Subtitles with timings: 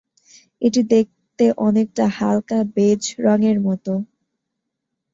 [0.61, 3.93] এটি দেখতে অনেকটা হালকা বেজ রঙের মতো।